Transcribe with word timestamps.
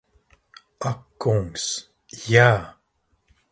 Ak 0.91 1.01
kungs, 1.25 1.67
jā! 2.33 2.49